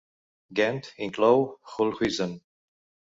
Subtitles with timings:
[0.57, 1.39] Gendt inclou
[1.73, 2.33] Hulhuizen.